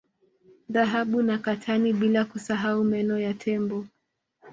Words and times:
Dhahabu 0.69 1.21
na 1.21 1.37
katani 1.37 1.93
bila 1.93 2.25
kusahau 2.25 2.83
meno 2.83 3.19
ya 3.19 3.33
Tembo 3.33 3.85